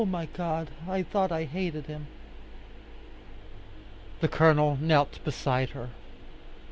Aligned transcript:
my 0.07 0.25
God, 0.25 0.71
I 0.89 1.03
thought 1.03 1.31
I 1.31 1.43
hated 1.43 1.85
him!" 1.85 2.07
The 4.19 4.27
Colonel 4.27 4.75
knelt 4.81 5.23
beside 5.23 5.69
her. 5.77 5.91